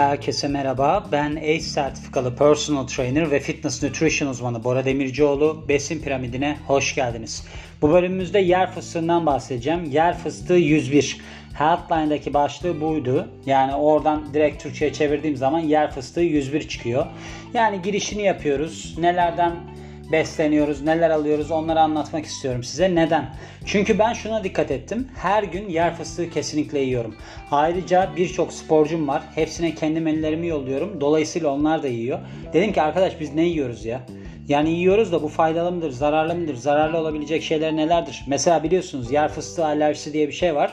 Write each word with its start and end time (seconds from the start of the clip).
Herkese 0.00 0.48
merhaba. 0.48 1.04
Ben 1.12 1.36
ACE 1.36 1.60
sertifikalı 1.60 2.36
personal 2.36 2.86
trainer 2.86 3.30
ve 3.30 3.40
fitness 3.40 3.82
nutrition 3.82 4.28
uzmanı 4.28 4.64
Bora 4.64 4.84
Demircioğlu. 4.84 5.64
Besin 5.68 6.02
piramidine 6.02 6.56
hoş 6.66 6.94
geldiniz. 6.94 7.44
Bu 7.82 7.90
bölümümüzde 7.90 8.38
yer 8.38 8.70
fıstığından 8.72 9.26
bahsedeceğim. 9.26 9.84
Yer 9.84 10.18
fıstığı 10.18 10.54
101. 10.54 11.18
Healthline'daki 11.54 12.34
başlığı 12.34 12.80
buydu. 12.80 13.28
Yani 13.46 13.74
oradan 13.74 14.34
direkt 14.34 14.62
Türkçe'ye 14.62 14.92
çevirdiğim 14.92 15.36
zaman 15.36 15.60
yer 15.60 15.90
fıstığı 15.90 16.20
101 16.20 16.68
çıkıyor. 16.68 17.06
Yani 17.54 17.82
girişini 17.82 18.22
yapıyoruz. 18.22 18.94
Nelerden 18.98 19.52
besleniyoruz, 20.12 20.82
neler 20.82 21.10
alıyoruz 21.10 21.50
onları 21.50 21.80
anlatmak 21.80 22.24
istiyorum 22.24 22.64
size. 22.64 22.94
Neden? 22.94 23.34
Çünkü 23.64 23.98
ben 23.98 24.12
şuna 24.12 24.44
dikkat 24.44 24.70
ettim. 24.70 25.08
Her 25.16 25.42
gün 25.42 25.68
yer 25.68 25.96
fıstığı 25.96 26.30
kesinlikle 26.30 26.78
yiyorum. 26.78 27.16
Ayrıca 27.50 28.10
birçok 28.16 28.52
sporcum 28.52 29.08
var. 29.08 29.22
Hepsine 29.34 29.74
kendi 29.74 30.00
menülerimi 30.00 30.46
yolluyorum. 30.46 31.00
Dolayısıyla 31.00 31.48
onlar 31.48 31.82
da 31.82 31.88
yiyor. 31.88 32.18
Dedim 32.52 32.72
ki 32.72 32.82
arkadaş 32.82 33.20
biz 33.20 33.34
ne 33.34 33.42
yiyoruz 33.42 33.84
ya? 33.84 34.00
Yani 34.48 34.70
yiyoruz 34.70 35.12
da 35.12 35.22
bu 35.22 35.28
faydalı 35.28 35.72
mıdır, 35.72 35.90
zararlı 35.90 36.34
mıdır, 36.34 36.54
zararlı 36.54 36.98
olabilecek 36.98 37.42
şeyler 37.42 37.76
nelerdir? 37.76 38.24
Mesela 38.26 38.62
biliyorsunuz 38.62 39.12
yer 39.12 39.28
fıstığı 39.28 39.64
alerjisi 39.64 40.12
diye 40.12 40.28
bir 40.28 40.32
şey 40.32 40.54
var. 40.54 40.72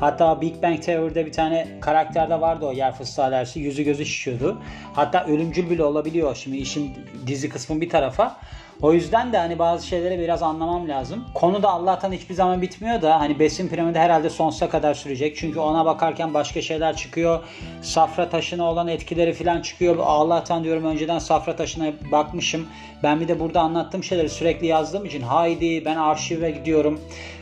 Hatta 0.00 0.40
Big 0.40 0.62
Bang 0.62 0.82
Theory'de 0.82 1.26
bir 1.26 1.32
tane 1.32 1.68
karakterde 1.80 2.40
vardı 2.40 2.66
o 2.66 2.72
yer 2.72 2.94
fıstığı 2.94 3.24
alerjisi. 3.24 3.60
Yüzü 3.60 3.82
gözü 3.82 4.06
şişiyordu. 4.06 4.62
Hatta 4.92 5.24
ölümcül 5.24 5.70
bile 5.70 5.84
olabiliyor. 5.84 6.34
Şimdi 6.34 6.56
işin 6.56 6.92
dizi 7.26 7.48
kısmı 7.48 7.80
bir 7.80 7.88
tarafa. 7.88 8.36
O 8.82 8.92
yüzden 8.92 9.32
de 9.32 9.38
hani 9.38 9.58
bazı 9.58 9.86
şeyleri 9.86 10.18
biraz 10.18 10.42
anlamam 10.42 10.88
lazım. 10.88 11.24
Konu 11.34 11.62
da 11.62 11.70
Allah'tan 11.70 12.12
hiçbir 12.12 12.34
zaman 12.34 12.62
bitmiyor 12.62 13.02
da 13.02 13.20
hani 13.20 13.38
besin 13.38 13.68
piramidi 13.68 13.98
herhalde 13.98 14.30
sonsuza 14.30 14.68
kadar 14.68 14.94
sürecek. 14.94 15.36
Çünkü 15.36 15.58
ona 15.58 15.84
bakarken 15.84 16.34
başka 16.34 16.62
şeyler 16.62 16.96
çıkıyor. 16.96 17.42
Safra 17.82 18.28
taşına 18.28 18.64
olan 18.64 18.88
etkileri 18.88 19.32
falan 19.32 19.62
çıkıyor. 19.62 19.96
Allah'tan 20.00 20.64
diyorum 20.64 20.84
önceden 20.84 21.18
safra 21.18 21.56
taşına 21.56 21.92
bakmışım. 22.12 22.66
Ben 23.02 23.20
bir 23.20 23.28
de 23.28 23.40
burada 23.40 23.60
anlattığım 23.60 24.04
şeyleri 24.04 24.28
sürekli 24.28 24.66
yazdığım 24.66 25.04
için 25.04 25.20
haydi 25.20 25.84
ben 25.84 25.96
arşive 25.96 26.50
gidiyorum. 26.50 27.00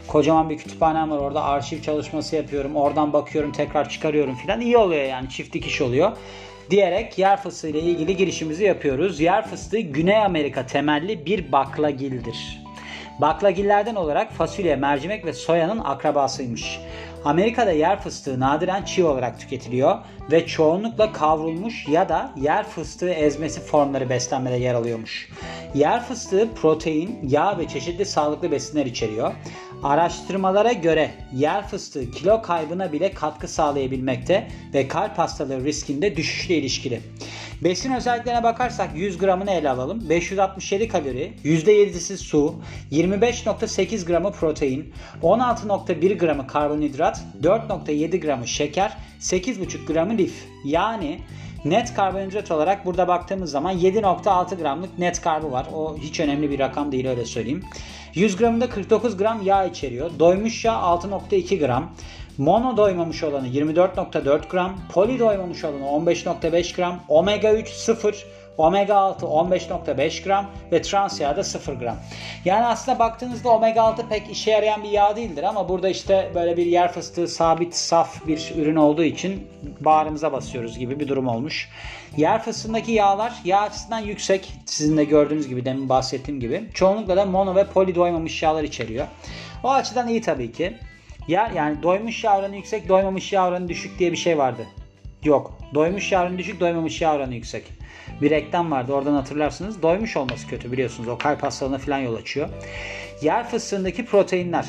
Kocaman 0.09 0.51
bir 0.51 0.59
kütüphanem 0.59 1.11
var 1.11 1.19
orada 1.19 1.45
arşiv 1.45 1.83
çalışması 1.83 2.37
yapıyorum. 2.37 2.77
Oradan 2.77 3.13
bakıyorum 3.13 3.53
tekrar 3.53 3.89
çıkarıyorum 3.89 4.35
filan. 4.35 4.61
İyi 4.61 4.77
oluyor 4.77 5.03
yani 5.03 5.29
çift 5.29 5.55
dikiş 5.55 5.81
oluyor 5.81 6.17
diyerek 6.71 7.19
yer 7.19 7.43
fıstığı 7.43 7.69
ile 7.69 7.81
ilgili 7.81 8.17
girişimizi 8.17 8.65
yapıyoruz. 8.65 9.21
Yer 9.21 9.47
fıstığı 9.47 9.81
Güney 9.81 10.17
Amerika 10.17 10.67
temelli 10.67 11.27
bir 11.27 11.53
baklagildir. 11.53 12.65
Baklagillerden 13.21 13.95
olarak 13.95 14.33
fasulye, 14.33 14.77
mercimek 14.77 15.25
ve 15.25 15.33
soyanın 15.33 15.79
akrabasıymış. 15.79 16.81
Amerika'da 17.25 17.73
yer 17.73 18.01
fıstığı 18.01 18.41
nadiren 18.41 18.83
çiğ 18.85 19.05
olarak 19.05 19.41
tüketiliyor 19.41 19.99
ve 20.31 20.47
çoğunlukla 20.47 21.13
kavrulmuş 21.13 21.89
ya 21.89 22.09
da 22.09 22.33
yer 22.37 22.69
fıstığı 22.69 23.11
ezmesi 23.11 23.61
formları 23.61 24.11
beslenmede 24.11 24.57
yer 24.57 24.75
alıyormuş. 24.75 25.29
Yer 25.75 26.05
fıstığı 26.05 26.55
protein, 26.55 27.19
yağ 27.29 27.59
ve 27.59 27.69
çeşitli 27.69 28.05
sağlıklı 28.05 28.51
besinler 28.51 28.87
içeriyor. 28.87 29.33
Araştırmalara 29.83 30.73
göre 30.73 31.11
yer 31.33 31.69
fıstığı 31.69 32.11
kilo 32.11 32.43
kaybına 32.43 32.93
bile 32.93 33.13
katkı 33.13 33.49
sağlayabilmekte 33.49 34.49
ve 34.75 34.89
kalp 34.89 35.19
hastalığı 35.19 35.65
riskinde 35.65 36.17
düşüşle 36.17 36.57
ilişkili. 36.57 37.01
Besin 37.63 37.93
özelliklerine 37.93 38.43
bakarsak 38.43 38.91
100 38.97 39.19
gramını 39.19 39.51
ele 39.51 39.71
alalım. 39.71 40.11
567 40.11 40.89
kalori, 40.89 41.33
%7'si 41.45 42.17
su, 42.17 42.55
25.8 42.93 44.07
gramı 44.07 44.33
protein, 44.33 44.93
16.1 45.23 46.19
gramı 46.19 46.47
karbonhidrat, 46.47 47.23
4.7 47.43 48.21
gramı 48.21 48.49
şeker, 48.49 48.97
8.5 49.21 49.87
gramı 49.87 50.19
lif. 50.19 50.45
Yani 50.65 51.21
Net 51.65 51.95
karbonhidrat 51.95 52.51
olarak 52.51 52.87
burada 52.87 53.09
baktığımız 53.09 53.51
zaman 53.51 53.79
7.6 53.79 54.57
gramlık 54.57 54.99
net 54.99 55.21
karbı 55.21 55.53
var. 55.53 55.67
O 55.75 55.97
hiç 55.97 56.21
önemli 56.21 56.51
bir 56.51 56.59
rakam 56.59 56.93
değil 56.93 57.09
öyle 57.09 57.25
söyleyeyim. 57.25 57.65
100 58.15 58.37
gramında 58.37 58.69
49 58.71 59.17
gram 59.17 59.43
yağ 59.43 59.65
içeriyor. 59.65 60.11
Doymuş 60.19 60.65
yağ 60.65 60.73
6.2 60.73 61.67
gram. 61.67 61.91
Mono 62.39 62.77
doymamış 62.77 63.23
olanı 63.23 63.49
24.4 63.49 64.49
gram. 64.49 64.81
Poli 64.93 65.19
doymamış 65.19 65.65
olanı 65.65 65.85
15.5 65.85 66.77
gram. 66.77 67.01
Omega 67.09 67.53
3 67.53 67.69
0. 67.69 68.27
Omega 68.59 68.97
6 68.97 69.27
15.5 69.27 70.25
gram 70.25 70.47
ve 70.73 70.83
trans 70.83 71.21
yağ 71.21 71.37
da 71.37 71.45
0 71.45 71.75
gram. 71.75 71.97
Yani 72.45 72.67
aslında 72.67 72.99
baktığınızda 72.99 73.49
omega 73.49 73.83
6 73.83 74.09
pek 74.09 74.31
işe 74.31 74.51
yarayan 74.51 74.83
bir 74.83 74.89
yağ 74.89 75.17
değildir 75.17 75.43
ama 75.43 75.69
burada 75.69 75.89
işte 75.89 76.31
böyle 76.35 76.57
bir 76.57 76.67
yer 76.67 76.93
fıstığı 76.93 77.29
sabit 77.29 77.75
saf 77.75 78.27
bir 78.27 78.53
ürün 78.57 78.77
olduğu 78.77 79.05
için 79.05 79.49
bağrımıza 79.81 80.33
basıyoruz 80.33 80.79
gibi 80.79 81.01
bir 81.01 81.09
durum 81.09 81.29
olmuş. 81.29 81.69
Yer 82.17 82.43
fıstığındaki 82.43 82.93
yağlar 82.93 83.33
yağ 83.45 83.61
açısından 83.61 83.99
yüksek. 83.99 84.53
Sizin 84.67 84.97
de 84.97 85.05
gördüğünüz 85.05 85.49
gibi 85.49 85.65
demin 85.65 85.89
bahsettiğim 85.89 86.41
gibi. 86.41 86.65
Çoğunlukla 86.75 87.17
da 87.17 87.25
mono 87.25 87.55
ve 87.55 87.67
poli 87.67 87.95
doymamış 87.95 88.43
yağlar 88.43 88.63
içeriyor. 88.65 89.07
O 89.65 89.71
açıdan 89.71 90.09
iyi 90.09 90.21
tabii 90.21 90.53
ki. 90.53 90.79
Yer 91.29 91.51
yani 91.51 91.83
doymuş 91.83 92.25
yağ 92.25 92.39
oranı 92.39 92.57
yüksek, 92.57 92.89
doymamış 92.89 93.33
yağ 93.33 93.49
oranı 93.49 93.69
düşük 93.69 93.99
diye 93.99 94.13
bir 94.13 94.17
şey 94.17 94.39
vardı. 94.39 94.67
Yok. 95.25 95.59
Doymuş 95.75 96.13
yağ 96.13 96.23
oranı 96.23 96.39
düşük, 96.39 96.61
doymamış 96.61 97.01
yağ 97.01 97.15
oranı 97.15 97.35
yüksek 97.35 97.65
bir 98.23 98.31
reklam 98.31 98.71
vardı. 98.71 98.93
Oradan 98.93 99.15
hatırlarsınız. 99.15 99.83
Doymuş 99.83 100.17
olması 100.17 100.47
kötü 100.49 100.73
biliyorsunuz. 100.73 101.09
O 101.09 101.19
kalp 101.19 101.43
hastalığına 101.43 101.79
falan 101.79 101.99
yol 101.99 102.15
açıyor. 102.15 102.49
Yer 103.23 103.49
fıstığındaki 103.49 104.05
proteinler. 104.05 104.67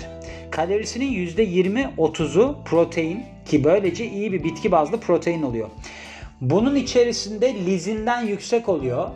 Kalorisinin 0.51 1.27
%20-30'u 1.27 2.57
protein 2.65 3.23
ki 3.45 3.63
böylece 3.63 4.05
iyi 4.05 4.33
bir 4.33 4.43
bitki 4.43 4.71
bazlı 4.71 4.99
protein 4.99 5.41
oluyor. 5.41 5.69
Bunun 6.41 6.75
içerisinde 6.75 7.53
lizinden 7.53 8.21
yüksek 8.21 8.69
oluyor. 8.69 9.09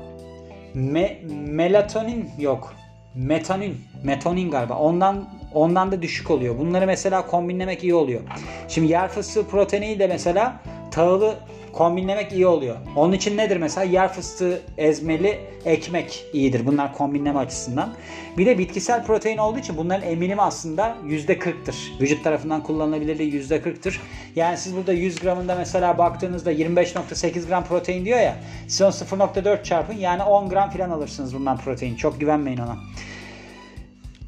Me- 0.76 1.34
melatonin 1.52 2.30
yok. 2.40 2.74
Metanin, 3.16 3.78
metonin 4.04 4.52
galiba. 4.52 4.78
Ondan 4.78 5.30
ondan 5.54 5.92
da 5.92 6.02
düşük 6.02 6.32
oluyor. 6.32 6.58
Bunları 6.58 6.88
mesela 6.88 7.28
kombinlemek 7.28 7.84
iyi 7.84 7.94
oluyor. 7.94 8.22
Şimdi 8.68 8.92
yer 8.92 9.08
fıstığı 9.08 9.48
proteini 9.48 10.00
de 10.00 10.08
mesela 10.08 10.60
tahılı 10.92 11.36
kombinlemek 11.74 12.32
iyi 12.32 12.48
oluyor. 12.48 12.76
Onun 12.96 13.14
için 13.14 13.38
nedir 13.38 13.58
mesela 13.58 13.84
yer 13.84 14.14
fıstığı 14.14 14.62
ezmeli 14.78 15.40
ekmek 15.66 16.26
iyidir. 16.34 16.66
Bunlar 16.66 16.94
kombinleme 16.94 17.40
açısından. 17.40 17.90
Bir 18.38 18.46
de 18.46 18.58
bitkisel 18.58 19.06
protein 19.06 19.38
olduğu 19.38 19.60
için 19.60 19.78
bunların 19.78 20.08
eminimi 20.10 20.42
aslında 20.42 20.98
%40'tır. 21.08 22.02
Vücut 22.02 22.24
tarafından 22.24 22.64
kullanılabilirliği 22.64 23.34
%40'tır. 23.34 23.96
Yani 24.36 24.58
siz 24.58 24.76
burada 24.76 24.94
100 24.94 25.20
gramında 25.20 25.56
mesela 25.56 25.98
baktığınızda 25.98 26.52
25.8 26.52 27.48
gram 27.48 27.64
protein 27.64 28.06
diyor 28.06 28.20
ya. 28.20 28.36
Siz 28.68 28.82
onu 28.82 28.90
0.4 28.90 29.64
çarpın 29.64 29.98
yani 29.98 30.24
10 30.24 30.50
gram 30.50 30.70
falan 30.70 30.90
alırsınız 30.90 31.36
bundan 31.36 31.58
protein. 31.58 31.96
Çok 31.96 32.20
güvenmeyin 32.20 32.58
ona. 32.58 32.78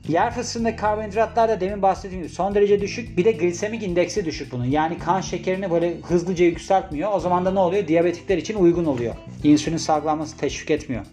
Yer 0.08 0.34
fıstığındaki 0.34 0.78
karbonhidratlar 0.78 1.50
da 1.50 1.60
demin 1.60 1.82
bahsettiğim 1.82 2.24
gibi 2.24 2.34
son 2.34 2.56
derece 2.56 2.82
düşük. 2.82 3.18
Bir 3.18 3.26
de 3.26 3.32
glisemik 3.32 3.84
indeksi 3.84 4.26
düşük 4.26 4.52
bunun. 4.52 4.66
Yani 4.66 5.00
kan 5.00 5.22
şekerini 5.22 5.72
böyle 5.72 5.98
hızlıca 6.02 6.46
yükseltmiyor. 6.46 7.12
O 7.14 7.20
zaman 7.20 7.46
da 7.46 7.52
ne 7.52 7.60
oluyor? 7.60 7.88
Diyabetikler 7.88 8.38
için 8.38 8.56
uygun 8.56 8.86
oluyor. 8.86 9.16
İnsülin 9.44 9.78
salgılanması 9.78 10.38
teşvik 10.38 10.72
etmiyor. 10.72 11.06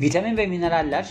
Vitamin 0.00 0.36
ve 0.36 0.46
mineraller. 0.46 1.08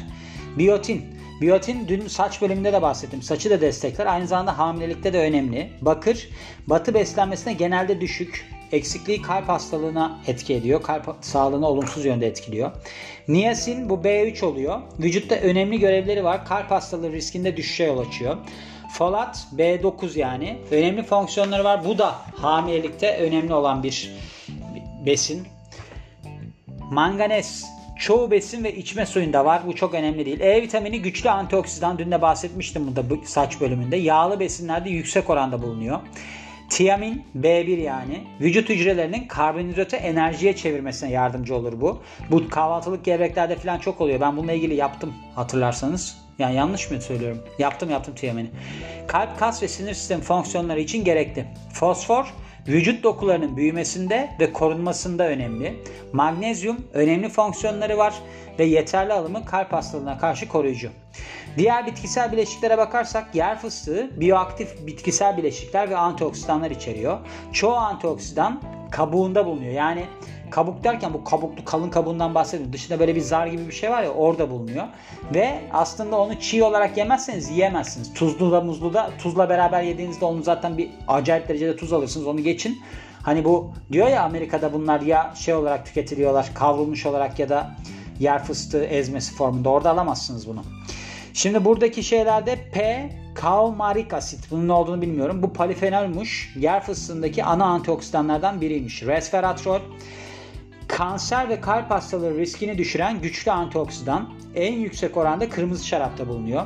Biyotin. 0.57 1.05
Biyotin 1.41 1.87
dün 1.87 2.07
saç 2.07 2.41
bölümünde 2.41 2.73
de 2.73 2.81
bahsettim. 2.81 3.21
Saçı 3.21 3.49
da 3.49 3.61
destekler. 3.61 4.05
Aynı 4.05 4.27
zamanda 4.27 4.57
hamilelikte 4.57 5.13
de 5.13 5.19
önemli. 5.19 5.69
Bakır. 5.81 6.29
Batı 6.67 6.93
beslenmesine 6.93 7.53
genelde 7.53 8.01
düşük 8.01 8.45
eksikliği 8.71 9.21
kalp 9.21 9.49
hastalığına 9.49 10.19
etki 10.27 10.53
ediyor. 10.53 10.83
Kalp 10.83 11.15
sağlığını 11.21 11.67
olumsuz 11.67 12.05
yönde 12.05 12.27
etkiliyor. 12.27 12.71
Niasin 13.27 13.89
bu 13.89 13.93
B3 13.93 14.45
oluyor. 14.45 14.79
Vücutta 14.99 15.35
önemli 15.35 15.79
görevleri 15.79 16.23
var. 16.23 16.45
Kalp 16.45 16.71
hastalığı 16.71 17.11
riskinde 17.11 17.57
düşüşe 17.57 17.83
yol 17.83 17.99
açıyor. 17.99 18.37
Folat 18.93 19.47
B9 19.57 20.19
yani. 20.19 20.57
Önemli 20.71 21.03
fonksiyonları 21.03 21.63
var. 21.63 21.85
Bu 21.85 21.97
da 21.97 22.15
hamilelikte 22.35 23.17
önemli 23.17 23.53
olan 23.53 23.83
bir 23.83 24.11
besin. 25.05 25.47
Manganez 26.91 27.65
çoğu 27.99 28.31
besin 28.31 28.63
ve 28.63 28.75
içme 28.75 29.05
suyunda 29.05 29.45
var. 29.45 29.61
Bu 29.67 29.75
çok 29.75 29.93
önemli 29.93 30.25
değil. 30.25 30.39
E 30.39 30.61
vitamini 30.61 31.01
güçlü 31.01 31.29
antioksidan. 31.29 31.97
Dün 31.97 32.11
de 32.11 32.21
bahsetmiştim 32.21 32.87
burada 32.87 33.15
saç 33.25 33.61
bölümünde. 33.61 33.95
Yağlı 33.95 34.39
besinlerde 34.39 34.89
yüksek 34.89 35.29
oranda 35.29 35.61
bulunuyor. 35.61 35.99
Tiamin 36.69 37.25
B1 37.41 37.81
yani 37.81 38.27
vücut 38.41 38.69
hücrelerinin 38.69 39.27
karbonhidratı 39.27 39.95
enerjiye 39.95 40.55
çevirmesine 40.55 41.11
yardımcı 41.11 41.55
olur 41.55 41.81
bu. 41.81 42.01
Bu 42.31 42.49
kahvaltılık 42.49 43.05
gevreklerde 43.05 43.55
falan 43.55 43.79
çok 43.79 44.01
oluyor. 44.01 44.21
Ben 44.21 44.37
bununla 44.37 44.51
ilgili 44.51 44.75
yaptım 44.75 45.13
hatırlarsanız. 45.35 46.17
Yani 46.39 46.55
yanlış 46.55 46.91
mı 46.91 47.01
söylüyorum? 47.01 47.43
Yaptım 47.59 47.89
yaptım 47.89 48.15
tiamini. 48.15 48.49
Kalp, 49.07 49.39
kas 49.39 49.63
ve 49.63 49.67
sinir 49.67 49.93
sistemi 49.93 50.21
fonksiyonları 50.21 50.79
için 50.79 51.03
gerekli. 51.03 51.45
Fosfor 51.73 52.33
vücut 52.67 53.03
dokularının 53.03 53.57
büyümesinde 53.57 54.29
ve 54.39 54.53
korunmasında 54.53 55.27
önemli. 55.27 55.83
Magnezyum 56.13 56.77
önemli 56.93 57.29
fonksiyonları 57.29 57.97
var 57.97 58.13
ve 58.59 58.63
yeterli 58.63 59.13
alımı 59.13 59.45
kalp 59.45 59.73
hastalığına 59.73 60.17
karşı 60.17 60.47
koruyucu. 60.47 60.89
Diğer 61.57 61.87
bitkisel 61.87 62.31
bileşiklere 62.31 62.77
bakarsak 62.77 63.35
yer 63.35 63.59
fıstığı 63.59 64.19
biyoaktif 64.19 64.87
bitkisel 64.87 65.37
bileşikler 65.37 65.89
ve 65.89 65.97
antioksidanlar 65.97 66.71
içeriyor. 66.71 67.19
Çoğu 67.53 67.75
antioksidan 67.75 68.61
kabuğunda 68.91 69.45
bulunuyor. 69.45 69.73
Yani 69.73 70.05
kabuk 70.51 70.83
derken 70.83 71.13
bu 71.13 71.23
kabuklu 71.23 71.65
kalın 71.65 71.89
kabuğundan 71.89 72.35
bahsediyorum. 72.35 72.73
Dışında 72.73 72.99
böyle 72.99 73.15
bir 73.15 73.21
zar 73.21 73.47
gibi 73.47 73.67
bir 73.67 73.73
şey 73.73 73.89
var 73.89 74.03
ya 74.03 74.09
orada 74.09 74.49
bulunuyor. 74.49 74.83
Ve 75.33 75.59
aslında 75.73 76.19
onu 76.19 76.39
çiğ 76.39 76.63
olarak 76.63 76.97
yemezseniz 76.97 77.49
yiyemezsiniz. 77.49 78.13
Tuzlu 78.13 78.51
da 78.51 78.61
muzlu 78.61 78.93
da 78.93 79.09
tuzla 79.23 79.49
beraber 79.49 79.81
yediğinizde 79.81 80.25
onu 80.25 80.43
zaten 80.43 80.77
bir 80.77 80.89
acayip 81.07 81.49
derecede 81.49 81.75
tuz 81.75 81.93
alırsınız. 81.93 82.27
Onu 82.27 82.43
geçin. 82.43 82.81
Hani 83.23 83.45
bu 83.45 83.71
diyor 83.91 84.07
ya 84.07 84.23
Amerika'da 84.23 84.73
bunlar 84.73 85.01
ya 85.01 85.33
şey 85.35 85.53
olarak 85.53 85.85
tüketiliyorlar 85.85 86.51
kavrulmuş 86.53 87.05
olarak 87.05 87.39
ya 87.39 87.49
da 87.49 87.71
yer 88.19 88.43
fıstığı 88.43 88.83
ezmesi 88.83 89.35
formunda. 89.35 89.69
Orada 89.69 89.91
alamazsınız 89.91 90.47
bunu. 90.47 90.61
Şimdi 91.37 91.65
buradaki 91.65 92.03
şeylerde 92.03 92.57
P 92.71 93.09
kaumarik 93.35 94.13
asit. 94.13 94.51
Bunun 94.51 94.67
ne 94.67 94.73
olduğunu 94.73 95.01
bilmiyorum. 95.01 95.43
Bu 95.43 95.53
polifenolmuş. 95.53 96.53
Yer 96.59 96.83
fıstığındaki 96.83 97.43
ana 97.43 97.65
antioksidanlardan 97.65 98.61
biriymiş. 98.61 99.03
Resveratrol 99.03 99.79
kanser 100.87 101.49
ve 101.49 101.61
kalp 101.61 101.91
hastalığı 101.91 102.37
riskini 102.37 102.77
düşüren 102.77 103.21
güçlü 103.21 103.51
antioksidan. 103.51 104.29
En 104.55 104.73
yüksek 104.73 105.17
oranda 105.17 105.49
kırmızı 105.49 105.87
şarapta 105.87 106.27
bulunuyor. 106.27 106.63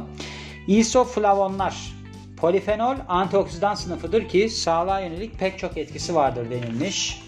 İsoflavonlar 0.68 1.94
Polifenol 2.38 2.96
antioksidan 3.08 3.76
sınıfıdır 3.76 4.28
ki 4.28 4.50
sağlığa 4.50 5.00
yönelik 5.00 5.40
pek 5.40 5.60
çok 5.60 5.78
etkisi 5.78 6.16
vardır 6.16 6.50
denilmiş. 6.50 7.24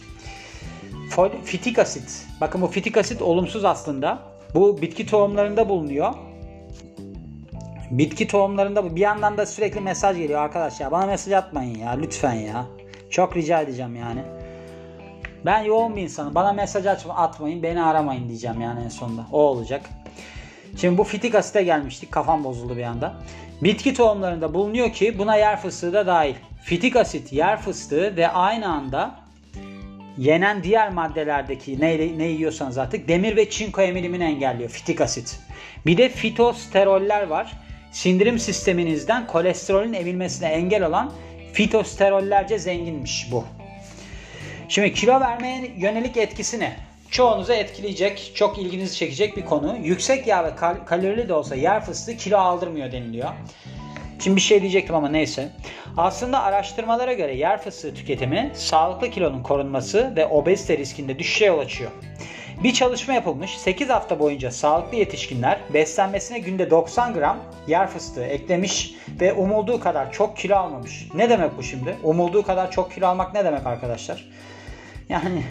Fitik 1.46 1.80
asit. 1.80 2.26
Bakın 2.42 2.62
bu 2.62 2.68
fitik 2.68 2.98
asit 2.98 3.22
olumsuz 3.22 3.66
aslında. 3.66 4.20
Bu 4.56 4.82
bitki 4.82 5.06
tohumlarında 5.06 5.70
bulunuyor. 5.70 6.14
Bitki 7.98 8.28
tohumlarında 8.28 8.96
bir 8.96 9.02
yandan 9.02 9.38
da 9.38 9.46
sürekli 9.46 9.82
mesaj 9.82 10.18
geliyor 10.18 10.42
arkadaşlar. 10.42 10.92
Bana 10.92 11.06
mesaj 11.06 11.34
atmayın 11.34 11.78
ya 11.78 11.92
lütfen 11.92 12.34
ya. 12.34 12.66
Çok 13.10 13.38
rica 13.38 13.62
edeceğim 13.62 13.96
yani. 13.96 14.22
Ben 15.46 15.64
yoğun 15.64 15.96
bir 15.96 16.02
insanım. 16.02 16.36
Bana 16.36 16.54
mesaj 16.54 16.86
atmayın, 17.10 17.64
beni 17.64 17.84
aramayın 17.84 18.30
diyeceğim 18.30 18.62
yani 18.62 18.84
en 18.84 18.90
sonunda. 18.90 19.26
O 19.32 19.40
olacak. 19.40 19.90
Şimdi 20.78 20.98
bu 20.98 21.04
fitik 21.04 21.36
asite 21.36 21.64
gelmiştik. 21.64 22.12
Kafam 22.12 22.44
bozuldu 22.44 22.78
bir 22.78 22.84
anda. 22.84 23.14
Bitki 23.62 23.94
tohumlarında 23.94 24.54
bulunuyor 24.54 24.94
ki 24.94 25.20
buna 25.20 25.36
yer 25.36 25.62
fıstığı 25.62 25.94
da 25.94 26.08
dahil. 26.08 26.36
Fitik 26.64 26.96
asit, 26.96 27.34
yer 27.34 27.62
fıstığı 27.62 28.18
ve 28.18 28.28
aynı 28.28 28.68
anda 28.68 29.16
yenen 30.18 30.64
diğer 30.64 30.90
maddelerdeki 30.90 31.80
ne, 31.80 32.18
ne 32.18 32.26
yiyorsanız 32.26 32.78
artık 32.78 33.08
demir 33.08 33.36
ve 33.36 33.50
çinko 33.50 33.82
emilimini 33.82 34.24
engelliyor 34.24 34.70
fitik 34.70 35.02
asit. 35.02 35.40
Bir 35.86 35.98
de 35.98 36.10
fitosteroller 36.10 37.28
var. 37.28 37.63
Sindirim 37.94 38.40
sisteminizden 38.40 39.28
kolesterolün 39.28 39.94
emilmesine 39.94 40.48
engel 40.48 40.84
olan 40.84 41.12
fitosterollerce 41.54 42.60
zenginmiş 42.60 43.28
bu. 43.32 43.46
Şimdi 44.70 44.94
kilo 44.94 45.20
vermeye 45.20 45.72
yönelik 45.78 46.18
etkisi 46.18 46.60
ne? 46.60 46.76
Çoğunuzu 47.12 47.54
etkileyecek, 47.54 48.32
çok 48.36 48.58
ilginizi 48.60 48.96
çekecek 48.96 49.38
bir 49.38 49.46
konu. 49.46 49.78
Yüksek 49.84 50.28
yağ 50.28 50.44
ve 50.46 50.56
kal- 50.56 50.86
kalorili 50.86 51.30
de 51.30 51.34
olsa 51.34 51.56
yer 51.56 51.86
fıstığı 51.86 52.18
kilo 52.18 52.38
aldırmıyor 52.38 52.92
deniliyor. 52.92 53.30
Şimdi 54.20 54.36
bir 54.36 54.42
şey 54.42 54.62
diyecektim 54.62 54.96
ama 54.96 55.10
neyse. 55.10 55.50
Aslında 55.98 56.44
araştırmalara 56.44 57.14
göre 57.14 57.36
yer 57.36 57.62
fıstığı 57.62 57.94
tüketimi 57.94 58.52
sağlıklı 58.54 59.10
kilonun 59.10 59.44
korunması 59.44 60.14
ve 60.16 60.26
obezite 60.26 60.78
riskinde 60.78 61.20
düşüşe 61.20 61.46
yol 61.46 61.60
açıyor. 61.60 61.92
Bir 62.64 62.74
çalışma 62.74 63.14
yapılmış. 63.14 63.58
8 63.58 63.90
hafta 63.90 64.20
boyunca 64.20 64.52
sağlıklı 64.52 64.98
yetişkinler 64.98 65.60
beslenmesine 65.74 66.40
günde 66.40 66.70
90 66.70 67.14
gram 67.14 67.38
yer 67.68 67.88
fıstığı 67.88 68.24
eklemiş 68.24 68.96
ve 69.22 69.34
umulduğu 69.34 69.80
kadar 69.80 70.12
çok 70.12 70.38
kilo 70.38 70.56
almamış. 70.56 71.08
Ne 71.14 71.30
demek 71.30 71.58
bu 71.58 71.64
şimdi? 71.64 71.96
Umulduğu 72.04 72.44
kadar 72.44 72.72
çok 72.72 72.92
kilo 72.92 73.08
almak 73.08 73.34
ne 73.34 73.46
demek 73.46 73.68
arkadaşlar? 73.68 74.30
Yani 75.10 75.44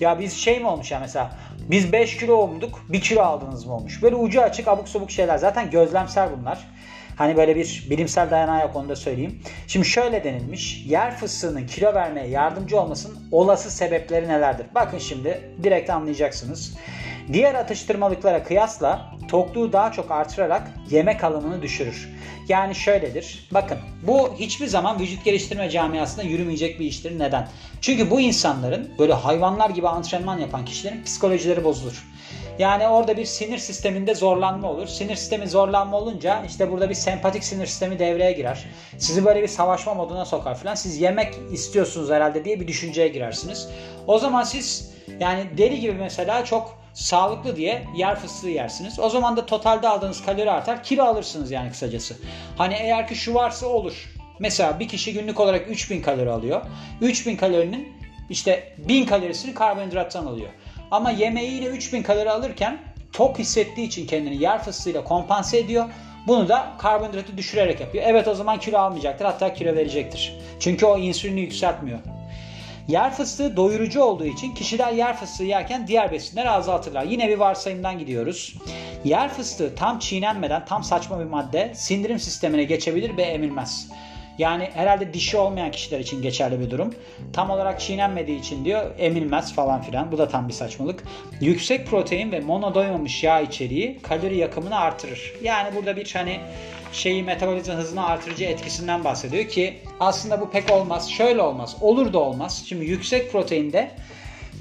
ya 0.00 0.20
biz 0.20 0.32
şey 0.32 0.60
mi 0.60 0.66
olmuş 0.66 0.90
ya 0.90 1.00
mesela 1.00 1.30
biz 1.70 1.92
5 1.92 2.16
kilo 2.16 2.34
olmuştuk 2.34 2.84
1 2.88 3.00
kilo 3.00 3.22
aldınız 3.22 3.66
mı 3.66 3.74
olmuş. 3.74 4.02
Böyle 4.02 4.16
ucu 4.16 4.42
açık 4.42 4.68
abuk 4.68 4.88
sabuk 4.88 5.10
şeyler. 5.10 5.38
Zaten 5.38 5.70
gözlemsel 5.70 6.28
bunlar. 6.38 6.58
Hani 7.16 7.36
böyle 7.36 7.56
bir 7.56 7.86
bilimsel 7.90 8.30
dayanağı 8.30 8.60
yok 8.60 8.76
onu 8.76 8.88
da 8.88 8.96
söyleyeyim. 8.96 9.42
Şimdi 9.66 9.86
şöyle 9.86 10.24
denilmiş. 10.24 10.84
Yer 10.86 11.16
fıstığının 11.16 11.66
kilo 11.66 11.94
vermeye 11.94 12.28
yardımcı 12.28 12.80
olmasının 12.80 13.18
olası 13.32 13.70
sebepleri 13.70 14.28
nelerdir? 14.28 14.66
Bakın 14.74 14.98
şimdi 14.98 15.50
direkt 15.62 15.90
anlayacaksınız. 15.90 16.74
Diğer 17.32 17.54
atıştırmalıklara 17.54 18.44
kıyasla 18.44 19.10
tokluğu 19.28 19.72
daha 19.72 19.92
çok 19.92 20.10
artırarak 20.10 20.70
yemek 20.90 21.24
alımını 21.24 21.62
düşürür. 21.62 22.08
Yani 22.48 22.74
şöyledir. 22.74 23.48
Bakın 23.54 23.78
bu 24.02 24.34
hiçbir 24.38 24.66
zaman 24.66 25.00
vücut 25.00 25.24
geliştirme 25.24 25.70
camiasında 25.70 26.22
yürümeyecek 26.22 26.80
bir 26.80 26.84
iştir. 26.84 27.18
Neden? 27.18 27.48
Çünkü 27.80 28.10
bu 28.10 28.20
insanların 28.20 28.90
böyle 28.98 29.12
hayvanlar 29.12 29.70
gibi 29.70 29.88
antrenman 29.88 30.38
yapan 30.38 30.64
kişilerin 30.64 31.04
psikolojileri 31.04 31.64
bozulur. 31.64 32.04
Yani 32.58 32.88
orada 32.88 33.16
bir 33.16 33.24
sinir 33.24 33.58
sisteminde 33.58 34.14
zorlanma 34.14 34.70
olur. 34.70 34.86
Sinir 34.86 35.16
sistemi 35.16 35.48
zorlanma 35.48 35.96
olunca 35.96 36.42
işte 36.46 36.72
burada 36.72 36.90
bir 36.90 36.94
sempatik 36.94 37.44
sinir 37.44 37.66
sistemi 37.66 37.98
devreye 37.98 38.32
girer. 38.32 38.64
Sizi 38.98 39.24
böyle 39.24 39.42
bir 39.42 39.48
savaşma 39.48 39.94
moduna 39.94 40.24
sokar 40.24 40.54
falan. 40.54 40.74
Siz 40.74 41.00
yemek 41.00 41.34
istiyorsunuz 41.52 42.10
herhalde 42.10 42.44
diye 42.44 42.60
bir 42.60 42.68
düşünceye 42.68 43.08
girersiniz. 43.08 43.68
O 44.06 44.18
zaman 44.18 44.42
siz 44.42 44.94
yani 45.20 45.46
deli 45.58 45.80
gibi 45.80 45.92
mesela 45.92 46.44
çok 46.44 46.78
sağlıklı 46.94 47.56
diye 47.56 47.84
yer 47.96 48.16
fıstığı 48.16 48.48
yersiniz. 48.48 48.98
O 48.98 49.10
zaman 49.10 49.36
da 49.36 49.46
totalde 49.46 49.88
aldığınız 49.88 50.24
kalori 50.24 50.50
artar. 50.50 50.82
Kilo 50.82 51.04
alırsınız 51.04 51.50
yani 51.50 51.70
kısacası. 51.70 52.16
Hani 52.58 52.74
eğer 52.74 53.08
ki 53.08 53.14
şu 53.14 53.34
varsa 53.34 53.66
olur. 53.66 54.14
Mesela 54.38 54.80
bir 54.80 54.88
kişi 54.88 55.12
günlük 55.12 55.40
olarak 55.40 55.70
3000 55.70 56.02
kalori 56.02 56.30
alıyor. 56.30 56.62
3000 57.00 57.36
kalorinin 57.36 57.92
işte 58.30 58.74
1000 58.78 59.06
kalorisini 59.06 59.54
karbonhidrattan 59.54 60.26
alıyor. 60.26 60.50
Ama 60.94 61.10
yemeğiyle 61.10 61.66
3000 61.66 62.02
kalori 62.02 62.30
alırken 62.30 62.78
tok 63.12 63.38
hissettiği 63.38 63.86
için 63.86 64.06
kendini 64.06 64.42
yer 64.42 64.62
fıstığıyla 64.62 65.04
kompanse 65.04 65.58
ediyor. 65.58 65.88
Bunu 66.26 66.48
da 66.48 66.72
karbonhidratı 66.78 67.36
düşürerek 67.36 67.80
yapıyor. 67.80 68.04
Evet 68.06 68.28
o 68.28 68.34
zaman 68.34 68.58
kilo 68.58 68.78
almayacaktır 68.78 69.24
hatta 69.24 69.54
kilo 69.54 69.74
verecektir. 69.74 70.38
Çünkü 70.60 70.86
o 70.86 70.98
insülini 70.98 71.40
yükseltmiyor. 71.40 71.98
Yer 72.88 73.14
fıstığı 73.14 73.56
doyurucu 73.56 74.02
olduğu 74.02 74.26
için 74.26 74.54
kişiler 74.54 74.92
yer 74.92 75.16
fıstığı 75.16 75.44
yerken 75.44 75.86
diğer 75.86 76.12
besinleri 76.12 76.50
azaltırlar. 76.50 77.04
Yine 77.04 77.28
bir 77.28 77.38
varsayımdan 77.38 77.98
gidiyoruz. 77.98 78.54
Yer 79.04 79.28
fıstığı 79.28 79.74
tam 79.74 79.98
çiğnenmeden 79.98 80.64
tam 80.64 80.84
saçma 80.84 81.20
bir 81.20 81.24
madde 81.24 81.72
sindirim 81.74 82.18
sistemine 82.18 82.64
geçebilir 82.64 83.16
ve 83.16 83.22
emilmez. 83.22 83.88
Yani 84.38 84.68
herhalde 84.74 85.14
dişi 85.14 85.36
olmayan 85.36 85.70
kişiler 85.70 86.00
için 86.00 86.22
geçerli 86.22 86.60
bir 86.60 86.70
durum. 86.70 86.94
Tam 87.32 87.50
olarak 87.50 87.80
çiğnenmediği 87.80 88.40
için 88.40 88.64
diyor 88.64 88.90
emilmez 88.98 89.54
falan 89.54 89.82
filan. 89.82 90.12
Bu 90.12 90.18
da 90.18 90.28
tam 90.28 90.48
bir 90.48 90.52
saçmalık. 90.52 91.04
Yüksek 91.40 91.86
protein 91.86 92.32
ve 92.32 92.40
monodoymamış 92.40 93.24
yağ 93.24 93.40
içeriği 93.40 93.98
kalori 94.02 94.36
yakımını 94.36 94.78
artırır. 94.78 95.32
Yani 95.42 95.76
burada 95.76 95.96
bir 95.96 96.10
hani 96.12 96.40
şeyi 96.92 97.22
metabolizma 97.22 97.74
hızını 97.74 98.06
artırıcı 98.06 98.44
etkisinden 98.44 99.04
bahsediyor 99.04 99.48
ki 99.48 99.78
aslında 100.00 100.40
bu 100.40 100.50
pek 100.50 100.72
olmaz. 100.72 101.10
Şöyle 101.10 101.42
olmaz. 101.42 101.76
Olur 101.80 102.12
da 102.12 102.18
olmaz. 102.18 102.64
Şimdi 102.66 102.84
yüksek 102.84 103.32
proteinde 103.32 103.90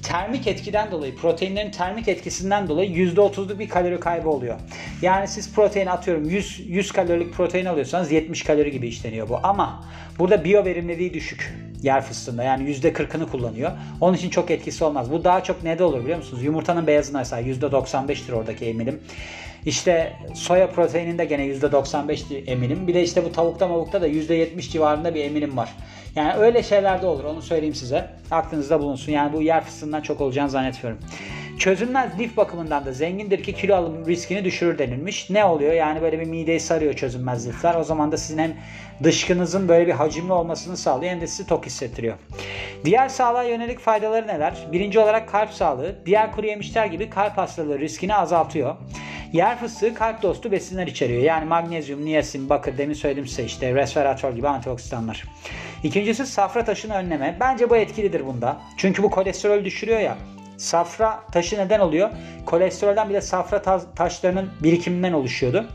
termik 0.03 0.47
etkiden 0.47 0.91
dolayı, 0.91 1.15
proteinlerin 1.15 1.71
termik 1.71 2.07
etkisinden 2.07 2.67
dolayı 2.67 2.89
%30'luk 2.89 3.59
bir 3.59 3.69
kalori 3.69 3.99
kaybı 3.99 4.29
oluyor. 4.29 4.59
Yani 5.01 5.27
siz 5.27 5.53
protein 5.53 5.87
atıyorum 5.87 6.29
100, 6.29 6.59
100 6.67 6.91
kalorilik 6.91 7.33
protein 7.33 7.65
alıyorsanız 7.65 8.11
70 8.11 8.43
kalori 8.43 8.71
gibi 8.71 8.87
işleniyor 8.87 9.29
bu. 9.29 9.39
Ama 9.43 9.85
burada 10.19 10.43
biyo 10.43 10.65
verimliliği 10.65 11.13
düşük 11.13 11.53
yer 11.83 12.01
fıstığında. 12.01 12.43
Yani 12.43 12.63
%40'ını 12.71 13.25
kullanıyor. 13.27 13.71
Onun 14.01 14.17
için 14.17 14.29
çok 14.29 14.51
etkisi 14.51 14.83
olmaz. 14.83 15.11
Bu 15.11 15.23
daha 15.23 15.43
çok 15.43 15.63
ne 15.63 15.79
de 15.79 15.83
olur 15.83 16.01
biliyor 16.03 16.17
musunuz? 16.17 16.43
Yumurtanın 16.43 16.87
beyazına 16.87 17.17
mesela 17.17 17.41
%95'tir 17.41 18.33
oradaki 18.33 18.65
eminim. 18.65 18.99
İşte 19.65 20.13
soya 20.33 20.69
proteininde 20.71 21.25
gene 21.25 21.45
%95 21.47 22.45
eminim. 22.47 22.87
Bir 22.87 22.93
de 22.93 23.03
işte 23.03 23.25
bu 23.25 23.31
tavukta 23.31 23.67
mavukta 23.67 24.01
da 24.01 24.07
%70 24.07 24.61
civarında 24.61 25.15
bir 25.15 25.23
eminim 25.23 25.57
var. 25.57 25.69
Yani 26.15 26.33
öyle 26.33 26.63
şeyler 26.63 27.01
de 27.01 27.05
olur 27.05 27.23
onu 27.23 27.41
söyleyeyim 27.41 27.75
size. 27.75 28.09
Aklınızda 28.31 28.79
bulunsun. 28.79 29.11
Yani 29.11 29.33
bu 29.33 29.41
yer 29.41 29.63
fıstığından 29.63 30.01
çok 30.01 30.21
olacağını 30.21 30.49
zannetmiyorum. 30.49 30.99
Çözülmez 31.63 32.19
lif 32.19 32.37
bakımından 32.37 32.85
da 32.85 32.93
zengindir 32.93 33.43
ki 33.43 33.53
kilo 33.53 33.75
alım 33.75 34.05
riskini 34.07 34.45
düşürür 34.45 34.77
denilmiş. 34.77 35.29
Ne 35.29 35.45
oluyor? 35.45 35.73
Yani 35.73 36.01
böyle 36.01 36.19
bir 36.19 36.25
mideyi 36.25 36.59
sarıyor 36.59 36.93
çözünmez 36.93 37.47
lifler. 37.47 37.75
O 37.75 37.83
zaman 37.83 38.11
da 38.11 38.17
sizin 38.17 38.37
hem 38.37 38.53
dışkınızın 39.03 39.67
böyle 39.67 39.87
bir 39.87 39.91
hacimli 39.91 40.33
olmasını 40.33 40.77
sağlıyor 40.77 41.11
hem 41.11 41.21
de 41.21 41.27
sizi 41.27 41.47
tok 41.47 41.65
hissettiriyor. 41.65 42.15
Diğer 42.85 43.09
sağlığa 43.09 43.43
yönelik 43.43 43.79
faydaları 43.79 44.27
neler? 44.27 44.67
Birinci 44.71 44.99
olarak 44.99 45.29
kalp 45.29 45.51
sağlığı. 45.51 45.95
Diğer 46.05 46.31
kuru 46.31 46.47
yemişler 46.47 46.85
gibi 46.85 47.09
kalp 47.09 47.37
hastalığı 47.37 47.79
riskini 47.79 48.15
azaltıyor. 48.15 48.75
Yer 49.33 49.57
fıstığı 49.59 49.93
kalp 49.93 50.21
dostu 50.21 50.51
besinler 50.51 50.87
içeriyor. 50.87 51.21
Yani 51.21 51.45
magnezyum, 51.45 52.05
niyasin, 52.05 52.49
bakır 52.49 52.77
demin 52.77 52.93
söyledim 52.93 53.27
size 53.27 53.43
işte 53.43 53.75
resveratrol 53.75 54.35
gibi 54.35 54.47
antioksidanlar. 54.47 55.23
İkincisi 55.83 56.25
safra 56.25 56.65
taşını 56.65 56.95
önleme. 56.95 57.37
Bence 57.39 57.69
bu 57.69 57.75
etkilidir 57.75 58.25
bunda. 58.25 58.57
Çünkü 58.77 59.03
bu 59.03 59.09
kolesterol 59.09 59.65
düşürüyor 59.65 59.99
ya. 59.99 60.17
Safra 60.63 61.19
taşı 61.31 61.57
neden 61.57 61.79
oluyor? 61.79 62.09
Kolesterolden 62.45 63.09
bir 63.09 63.13
de 63.13 63.21
safra 63.21 63.61
taşlarının 63.95 64.49
birikiminden 64.63 65.13
oluşuyordu. 65.13 65.65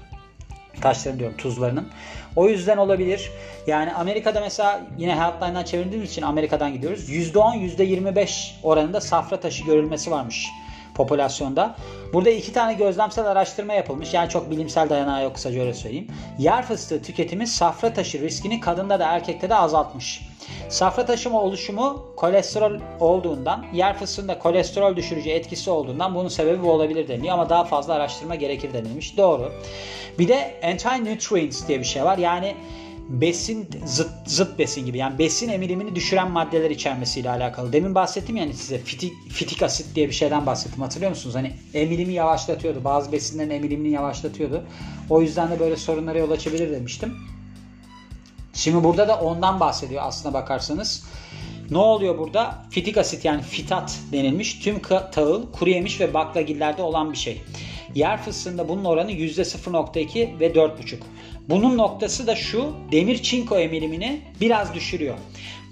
taşların 0.80 1.18
diyorum 1.18 1.36
tuzlarının. 1.36 1.88
O 2.36 2.48
yüzden 2.48 2.76
olabilir. 2.76 3.30
Yani 3.66 3.92
Amerika'da 3.92 4.40
mesela 4.40 4.80
yine 4.98 5.16
Healthline'dan 5.16 5.64
çevirdiğimiz 5.64 6.10
için 6.10 6.22
Amerika'dan 6.22 6.72
gidiyoruz. 6.72 7.10
%10 7.10 7.56
%25 7.56 8.50
oranında 8.62 9.00
safra 9.00 9.40
taşı 9.40 9.64
görülmesi 9.64 10.10
varmış 10.10 10.48
popülasyonda. 10.94 11.76
Burada 12.12 12.30
iki 12.30 12.52
tane 12.52 12.74
gözlemsel 12.74 13.26
araştırma 13.26 13.72
yapılmış. 13.72 14.14
Yani 14.14 14.28
çok 14.28 14.50
bilimsel 14.50 14.88
dayanağı 14.90 15.22
yok 15.22 15.34
kısaca 15.34 15.60
öyle 15.60 15.74
söyleyeyim. 15.74 16.08
Yer 16.38 16.66
fıstığı 16.66 17.02
tüketimi 17.02 17.46
safra 17.46 17.92
taşı 17.92 18.20
riskini 18.20 18.60
kadında 18.60 18.98
da 19.00 19.06
erkekte 19.06 19.50
de 19.50 19.54
azaltmış. 19.54 20.27
Safra 20.68 21.06
taşıma 21.06 21.42
oluşumu 21.42 22.06
kolesterol 22.16 22.80
olduğundan, 23.00 23.66
yer 23.72 23.98
fıstığında 23.98 24.38
kolesterol 24.38 24.96
düşürücü 24.96 25.30
etkisi 25.30 25.70
olduğundan 25.70 26.14
bunun 26.14 26.28
sebebi 26.28 26.62
bu 26.62 26.70
olabilir 26.70 27.08
deniliyor 27.08 27.34
ama 27.34 27.48
daha 27.48 27.64
fazla 27.64 27.94
araştırma 27.94 28.34
gerekir 28.34 28.72
denilmiş. 28.72 29.16
Doğru. 29.16 29.52
Bir 30.18 30.28
de 30.28 30.60
anti-nutrients 30.62 31.68
diye 31.68 31.78
bir 31.78 31.84
şey 31.84 32.04
var. 32.04 32.18
Yani 32.18 32.54
besin 33.08 33.68
zıt, 33.86 34.10
zıt 34.26 34.58
besin 34.58 34.86
gibi 34.86 34.98
yani 34.98 35.18
besin 35.18 35.48
emilimini 35.48 35.94
düşüren 35.94 36.30
maddeler 36.30 36.70
içermesiyle 36.70 37.30
alakalı. 37.30 37.72
Demin 37.72 37.94
bahsettim 37.94 38.36
yani 38.36 38.54
size 38.54 38.78
fitik, 38.78 39.12
fitik 39.30 39.62
asit 39.62 39.94
diye 39.94 40.08
bir 40.08 40.12
şeyden 40.12 40.46
bahsettim 40.46 40.82
hatırlıyor 40.82 41.10
musunuz? 41.10 41.34
Hani 41.34 41.52
emilimi 41.74 42.12
yavaşlatıyordu. 42.12 42.84
Bazı 42.84 43.12
besinlerin 43.12 43.50
emilimini 43.50 43.92
yavaşlatıyordu. 43.92 44.64
O 45.10 45.22
yüzden 45.22 45.50
de 45.50 45.60
böyle 45.60 45.76
sorunlara 45.76 46.18
yol 46.18 46.30
açabilir 46.30 46.72
demiştim. 46.72 47.14
Şimdi 48.58 48.84
burada 48.84 49.08
da 49.08 49.20
ondan 49.20 49.60
bahsediyor 49.60 50.02
aslına 50.04 50.34
bakarsanız. 50.34 51.04
Ne 51.70 51.78
oluyor 51.78 52.18
burada? 52.18 52.64
Fitik 52.70 52.96
asit 52.96 53.24
yani 53.24 53.42
fitat 53.42 53.98
denilmiş. 54.12 54.58
Tüm 54.58 54.82
tahıl, 55.12 55.52
kuru 55.52 55.70
yemiş 55.70 56.00
ve 56.00 56.14
baklagillerde 56.14 56.82
olan 56.82 57.12
bir 57.12 57.18
şey. 57.18 57.42
Yer 57.94 58.22
fıstığında 58.22 58.68
bunun 58.68 58.84
oranı 58.84 59.12
%0.2 59.12 60.40
ve 60.40 60.46
4.5. 60.52 60.96
Bunun 61.48 61.78
noktası 61.78 62.26
da 62.26 62.36
şu 62.36 62.72
demir 62.92 63.22
çinko 63.22 63.58
emilimini 63.58 64.20
biraz 64.40 64.74
düşürüyor. 64.74 65.14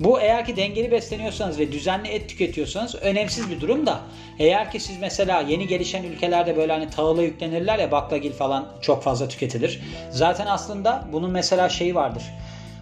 Bu 0.01 0.21
eğer 0.21 0.47
ki 0.47 0.57
dengeli 0.57 0.91
besleniyorsanız 0.91 1.59
ve 1.59 1.73
düzenli 1.73 2.09
et 2.09 2.29
tüketiyorsanız 2.29 2.95
önemsiz 2.95 3.51
bir 3.51 3.61
durum 3.61 3.87
da 3.87 4.01
eğer 4.39 4.71
ki 4.71 4.81
siz 4.81 4.99
mesela 5.01 5.41
yeni 5.41 5.67
gelişen 5.67 6.05
ülkelerde 6.05 6.57
böyle 6.57 6.73
hani 6.73 6.91
tahıla 6.91 7.23
yüklenirler 7.23 7.79
ya 7.79 7.91
baklagil 7.91 8.33
falan 8.33 8.69
çok 8.83 9.03
fazla 9.03 9.29
tüketilir. 9.29 9.81
Zaten 10.11 10.47
aslında 10.47 11.09
bunun 11.13 11.31
mesela 11.31 11.69
şeyi 11.69 11.95
vardır. 11.95 12.23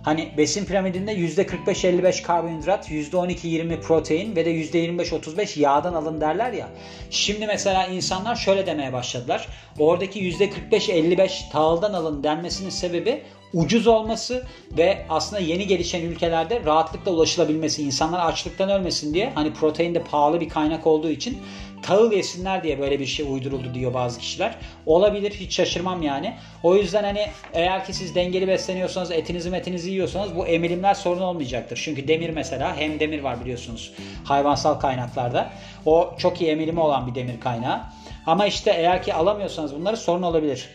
Hani 0.05 0.33
besin 0.37 0.65
piramidinde 0.65 1.15
%45-55 1.15 2.23
karbonhidrat, 2.23 2.91
%12-20 2.91 3.81
protein 3.81 4.37
ve 4.37 4.45
de 4.45 4.51
%25-35 4.51 5.61
yağdan 5.61 5.95
alın 5.95 6.21
derler 6.21 6.53
ya. 6.53 6.69
Şimdi 7.11 7.47
mesela 7.47 7.87
insanlar 7.87 8.37
şöyle 8.37 8.67
demeye 8.67 8.93
başladılar. 8.93 9.49
Oradaki 9.79 10.21
%45-55 10.21 11.51
tahıldan 11.53 11.93
alın 11.93 12.23
denmesinin 12.23 12.71
sebebi 12.71 13.23
ucuz 13.53 13.87
olması 13.87 14.45
ve 14.77 15.07
aslında 15.09 15.43
yeni 15.43 15.67
gelişen 15.67 16.03
ülkelerde 16.03 16.65
rahatlıkla 16.65 17.11
ulaşılabilmesi, 17.11 17.83
insanlar 17.83 18.27
açlıktan 18.27 18.71
ölmesin 18.71 19.15
diye 19.15 19.33
hani 19.35 19.53
protein 19.53 19.95
de 19.95 20.03
pahalı 20.03 20.41
bir 20.41 20.49
kaynak 20.49 20.87
olduğu 20.87 21.11
için 21.11 21.39
tahıl 21.87 22.13
yesinler 22.13 22.63
diye 22.63 22.79
böyle 22.79 23.01
bir 23.01 23.07
şey 23.07 23.27
uyduruldu 23.33 23.75
diyor 23.75 23.95
bazı 23.95 24.21
kişiler. 24.21 24.55
Olabilir 24.87 25.31
hiç 25.31 25.55
şaşırmam 25.55 26.03
yani. 26.03 26.35
O 26.63 26.77
yüzden 26.77 27.05
hani 27.05 27.27
eğer 27.53 27.85
ki 27.85 27.93
siz 27.93 28.15
dengeli 28.15 28.49
besleniyorsanız 28.49 29.11
etinizi 29.11 29.51
metinizi 29.51 29.91
yiyorsanız 29.91 30.37
bu 30.37 30.47
emilimler 30.47 30.95
sorun 30.95 31.21
olmayacaktır. 31.21 31.81
Çünkü 31.85 32.09
demir 32.09 32.31
mesela 32.31 32.77
hem 32.77 33.01
demir 33.01 33.21
var 33.21 33.41
biliyorsunuz 33.41 33.93
hayvansal 34.25 34.75
kaynaklarda. 34.75 35.51
O 35.87 36.15
çok 36.19 36.41
iyi 36.41 36.51
emilimi 36.51 36.81
olan 36.81 37.07
bir 37.07 37.15
demir 37.15 37.41
kaynağı. 37.41 37.81
Ama 38.27 38.47
işte 38.47 38.71
eğer 38.71 39.03
ki 39.03 39.15
alamıyorsanız 39.15 39.75
bunları 39.75 39.97
sorun 39.97 40.23
olabilir. 40.23 40.69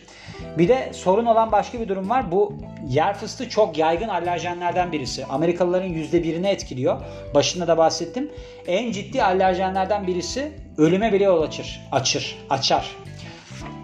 Bir 0.58 0.68
de 0.68 0.90
sorun 0.92 1.26
olan 1.26 1.52
başka 1.52 1.80
bir 1.80 1.88
durum 1.88 2.10
var. 2.10 2.32
Bu 2.32 2.52
yer 2.88 3.14
fıstığı 3.14 3.48
çok 3.48 3.78
yaygın 3.78 4.08
alerjenlerden 4.08 4.92
birisi. 4.92 5.26
Amerikalıların 5.26 5.88
%1'ini 5.88 6.48
etkiliyor. 6.48 7.00
Başında 7.34 7.68
da 7.68 7.78
bahsettim. 7.78 8.30
En 8.66 8.92
ciddi 8.92 9.22
alerjenlerden 9.22 10.06
birisi 10.06 10.52
ölüme 10.78 11.12
bile 11.12 11.24
yol 11.24 11.42
açır. 11.42 11.80
Açır. 11.92 12.38
Açar. 12.50 12.96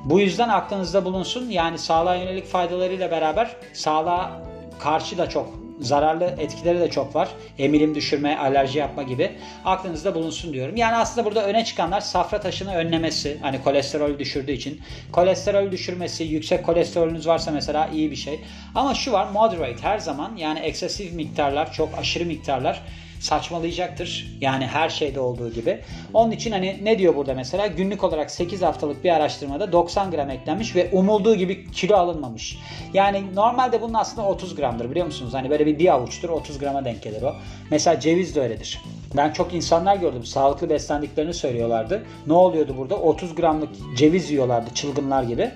Bu 0.05 0.21
yüzden 0.21 0.49
aklınızda 0.49 1.05
bulunsun. 1.05 1.51
Yani 1.51 1.79
sağlığa 1.79 2.15
yönelik 2.15 2.47
faydalarıyla 2.47 3.11
beraber 3.11 3.57
sağlığa 3.73 4.31
karşı 4.79 5.19
da 5.19 5.29
çok 5.29 5.66
zararlı 5.81 6.25
etkileri 6.39 6.81
de 6.81 6.91
çok 6.91 7.15
var. 7.15 7.29
Emilim 7.59 7.95
düşürme, 7.95 8.37
alerji 8.37 8.79
yapma 8.79 9.03
gibi. 9.03 9.33
Aklınızda 9.65 10.15
bulunsun 10.15 10.53
diyorum. 10.53 10.77
Yani 10.77 10.97
aslında 10.97 11.27
burada 11.27 11.47
öne 11.47 11.65
çıkanlar 11.65 12.01
safra 12.01 12.41
taşını 12.41 12.75
önlemesi. 12.75 13.39
Hani 13.43 13.63
kolesterol 13.63 14.19
düşürdüğü 14.19 14.53
için. 14.53 14.81
Kolesterol 15.13 15.73
düşürmesi, 15.73 16.25
yüksek 16.25 16.67
kolesterolünüz 16.67 17.27
varsa 17.27 17.51
mesela 17.51 17.89
iyi 17.89 18.11
bir 18.11 18.17
şey. 18.17 18.41
Ama 18.75 18.95
şu 18.95 19.13
var 19.13 19.31
moderate 19.31 19.83
her 19.83 19.99
zaman 19.99 20.37
yani 20.37 20.59
eksesif 20.59 21.13
miktarlar, 21.13 21.73
çok 21.73 21.99
aşırı 21.99 22.25
miktarlar 22.25 22.83
saçmalayacaktır. 23.27 24.37
Yani 24.41 24.67
her 24.67 24.89
şeyde 24.89 25.21
olduğu 25.21 25.53
gibi. 25.53 25.81
Onun 26.15 26.31
için 26.31 26.53
hani 26.53 26.81
ne 26.83 26.99
diyor 26.99 27.17
burada 27.17 27.35
mesela? 27.35 27.67
Günlük 27.67 28.05
olarak 28.05 28.31
8 28.31 28.63
haftalık 28.63 29.05
bir 29.05 29.11
araştırmada 29.11 29.73
90 29.73 30.11
gram 30.11 30.31
eklenmiş 30.31 30.77
ve 30.77 30.91
umulduğu 30.93 31.35
gibi 31.35 31.71
kilo 31.71 31.97
alınmamış. 31.97 32.59
Yani 32.95 33.35
normalde 33.35 33.83
bunun 33.83 33.95
aslında 33.95 34.29
30 34.29 34.55
gramdır 34.55 34.91
biliyor 34.91 35.07
musunuz? 35.07 35.35
Hani 35.35 35.51
böyle 35.51 35.67
bir, 35.67 35.79
bir 35.79 35.95
avuçtur 35.95 36.29
30 36.29 36.59
grama 36.59 36.85
denk 36.85 37.03
gelir 37.03 37.23
o. 37.23 37.35
Mesela 37.71 38.01
ceviz 38.01 38.37
de 38.37 38.41
öyledir. 38.41 38.81
Ben 39.17 39.33
çok 39.33 39.55
insanlar 39.55 39.97
gördüm. 39.97 40.25
Sağlıklı 40.25 40.71
beslendiklerini 40.71 41.35
söylüyorlardı. 41.35 42.07
Ne 42.27 42.33
oluyordu 42.33 42.75
burada? 42.79 42.97
30 42.97 43.35
gramlık 43.35 43.69
ceviz 43.97 44.31
yiyorlardı 44.31 44.75
çılgınlar 44.75 45.23
gibi. 45.23 45.51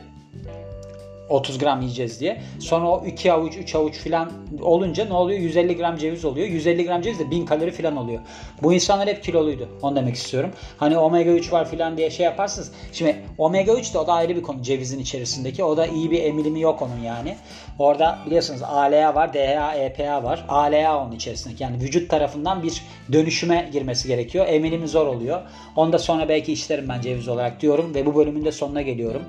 30 1.31 1.59
gram 1.59 1.81
yiyeceğiz 1.81 2.21
diye. 2.21 2.43
Sonra 2.59 2.89
o 2.89 3.07
2 3.07 3.33
avuç 3.33 3.57
3 3.57 3.75
avuç 3.75 3.99
filan 3.99 4.33
olunca 4.63 5.05
ne 5.05 5.13
oluyor? 5.13 5.41
150 5.41 5.77
gram 5.77 5.97
ceviz 5.97 6.25
oluyor. 6.25 6.47
150 6.47 6.85
gram 6.85 7.03
ceviz 7.03 7.19
de 7.19 7.31
1000 7.31 7.47
kalori 7.47 7.71
filan 7.71 7.97
oluyor. 7.97 8.21
Bu 8.63 8.73
insanlar 8.73 9.09
hep 9.09 9.25
kiloluydu. 9.25 9.69
Onu 9.83 9.97
demek 9.97 10.15
istiyorum. 10.15 10.51
Hani 10.79 10.99
omega 10.99 11.31
3 11.31 11.53
var 11.53 11.71
filan 11.71 11.97
diye 11.97 12.11
şey 12.11 12.25
yaparsınız. 12.25 12.73
Şimdi 12.93 13.17
omega 13.39 13.73
3 13.73 13.95
de 13.95 13.99
o 13.99 14.07
da 14.07 14.13
ayrı 14.13 14.37
bir 14.37 14.43
konu 14.43 14.63
cevizin 14.63 14.99
içerisindeki. 14.99 15.65
O 15.65 15.77
da 15.77 15.87
iyi 15.87 16.11
bir 16.11 16.23
emilimi 16.23 16.61
yok 16.61 16.83
onun 16.83 17.01
yani. 17.05 17.37
Orada 17.79 18.19
biliyorsunuz 18.27 18.63
ALA 18.63 19.15
var, 19.15 19.35
DHA, 19.35 19.75
EPA 19.75 20.25
var. 20.25 20.45
ALA 20.49 21.05
onun 21.05 21.13
içerisindeki. 21.13 21.63
Yani 21.63 21.81
vücut 21.81 22.11
tarafından 22.11 22.63
bir 22.63 22.83
dönüşüme 23.13 23.69
girmesi 23.73 24.09
gerekiyor. 24.09 24.47
Emilimi 24.49 24.89
zor 24.89 25.07
oluyor. 25.07 25.41
Onu 25.81 25.93
da 25.93 25.99
sonra 25.99 26.29
belki 26.29 26.53
işlerim 26.53 26.89
ben 26.89 27.01
ceviz 27.01 27.29
olarak 27.29 27.61
diyorum 27.61 27.95
ve 27.95 28.07
bu 28.07 28.15
bölümün 28.15 28.45
de 28.45 28.53
sonuna 28.53 28.83
geliyorum. 28.83 29.23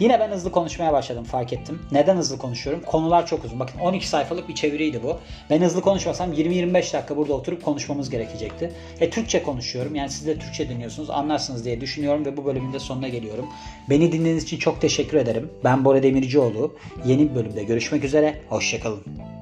Yine 0.00 0.20
ben 0.20 0.30
hızlı 0.30 0.52
konuşmaya 0.52 0.92
başladım 0.92 1.24
fark 1.24 1.52
ettim. 1.52 1.82
Neden 1.92 2.16
hızlı 2.16 2.38
konuşuyorum? 2.38 2.82
Konular 2.86 3.26
çok 3.26 3.44
uzun. 3.44 3.60
Bakın 3.60 3.78
12 3.78 4.08
sayfalık 4.08 4.48
bir 4.48 4.54
çeviriydi 4.54 5.02
bu. 5.02 5.16
Ben 5.50 5.60
hızlı 5.60 5.80
konuşmasam 5.80 6.32
20-25 6.32 6.74
dakika 6.74 7.16
burada 7.16 7.34
oturup 7.34 7.64
konuşmamız 7.64 8.10
gerekecekti. 8.10 8.72
E 9.00 9.10
Türkçe 9.10 9.42
konuşuyorum. 9.42 9.94
Yani 9.94 10.10
siz 10.10 10.26
de 10.26 10.38
Türkçe 10.38 10.68
dinliyorsunuz. 10.68 11.10
Anlarsınız 11.10 11.64
diye 11.64 11.80
düşünüyorum 11.80 12.24
ve 12.24 12.36
bu 12.36 12.44
bölümün 12.44 12.72
de 12.72 12.78
sonuna 12.78 13.08
geliyorum. 13.08 13.46
Beni 13.90 14.12
dinlediğiniz 14.12 14.44
için 14.44 14.58
çok 14.58 14.80
teşekkür 14.80 15.16
ederim. 15.16 15.50
Ben 15.64 15.84
Bora 15.84 16.02
Demircioğlu. 16.02 16.74
Yeni 17.06 17.30
bir 17.30 17.34
bölümde 17.34 17.64
görüşmek 17.64 18.04
üzere. 18.04 18.34
Hoşçakalın. 18.48 19.37